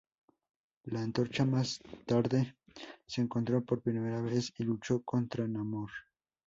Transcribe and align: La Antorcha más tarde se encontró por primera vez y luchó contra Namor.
La 0.85 0.99
Antorcha 1.03 1.45
más 1.45 1.79
tarde 2.07 2.55
se 3.05 3.21
encontró 3.21 3.63
por 3.63 3.83
primera 3.83 4.19
vez 4.19 4.51
y 4.57 4.63
luchó 4.63 5.03
contra 5.03 5.47
Namor. 5.47 5.91